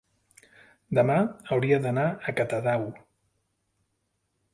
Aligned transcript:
Demà 0.99 1.17
hauria 1.55 1.79
d'anar 1.83 2.05
a 2.31 2.35
Catadau. 2.39 2.87